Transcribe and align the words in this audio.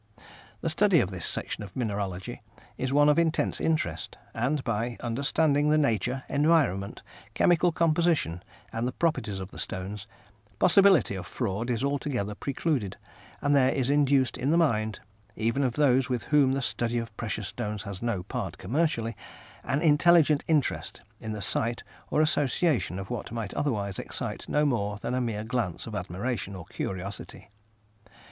The 0.61 0.69
study 0.71 0.99
of 0.99 1.11
this 1.11 1.27
section 1.27 1.63
of 1.63 1.75
mineralogy 1.75 2.41
is 2.75 2.91
one 2.91 3.07
of 3.07 3.19
intense 3.19 3.61
interest, 3.61 4.17
and 4.33 4.63
by 4.63 4.97
understanding 5.01 5.69
the 5.69 5.77
nature, 5.77 6.23
environment, 6.27 7.03
chemical 7.35 7.71
composition 7.71 8.41
and 8.73 8.87
the 8.87 8.93
properties 8.93 9.39
of 9.39 9.51
the 9.51 9.59
stones, 9.59 10.07
possibility 10.57 11.13
of 11.13 11.27
fraud 11.27 11.69
is 11.69 11.83
altogether 11.83 12.33
precluded, 12.33 12.97
and 13.43 13.55
there 13.55 13.71
is 13.71 13.91
induced 13.91 14.39
in 14.39 14.49
the 14.49 14.57
mind 14.57 15.01
even 15.35 15.63
of 15.63 15.73
those 15.73 16.09
with 16.09 16.23
whom 16.23 16.53
the 16.53 16.63
study 16.63 16.97
of 16.97 17.15
precious 17.15 17.49
stones 17.49 17.83
has 17.83 18.01
no 18.01 18.23
part 18.23 18.57
commercially 18.57 19.15
an 19.63 19.83
intelligent 19.83 20.43
interest 20.47 21.03
in 21.19 21.31
the 21.31 21.43
sight 21.43 21.83
or 22.09 22.21
association 22.21 22.97
of 22.97 23.11
what 23.11 23.31
might 23.31 23.53
otherwise 23.53 23.99
excite 23.99 24.49
no 24.49 24.65
more 24.65 24.97
than 24.97 25.13
a 25.13 25.21
mere 25.21 25.43
glance 25.43 25.85
of 25.85 25.93
admiration 25.93 26.55
or 26.55 26.65
curiosity. 26.65 27.51